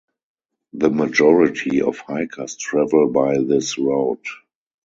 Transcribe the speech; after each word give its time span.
The 0.73 0.89
majority 0.89 1.83
of 1.83 1.99
hikers 1.99 2.55
travel 2.55 3.11
by 3.11 3.37
this 3.37 3.77
route. 3.77 4.25